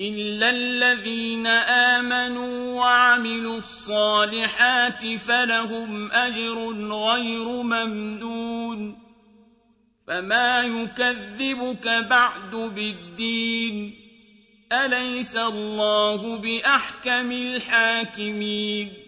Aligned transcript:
إلا 0.00 0.50
الذين 0.50 1.46
آمنوا 1.96 2.80
وعملوا 2.80 3.58
الصالحات 3.58 5.16
فلهم 5.16 6.12
أجر 6.12 6.72
غير 6.92 7.48
ممنون 7.48 8.98
فما 10.06 10.62
يكذبك 10.62 11.88
بعد 11.88 12.50
بالدين 12.50 13.94
أليس 14.72 15.36
الله 15.36 16.38
بأحكم 16.38 17.32
الحاكمين 17.32 19.07